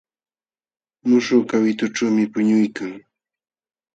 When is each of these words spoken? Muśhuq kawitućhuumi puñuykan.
Muśhuq 1.07 1.43
kawitućhuumi 1.49 2.23
puñuykan. 2.33 2.91